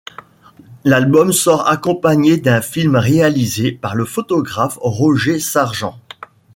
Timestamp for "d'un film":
2.37-2.95